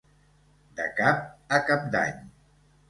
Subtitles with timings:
[0.79, 1.23] De cap
[1.59, 2.29] a cap d'any.